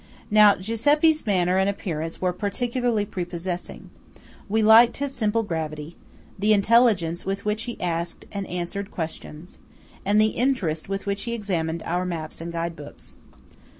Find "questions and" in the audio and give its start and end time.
8.89-10.19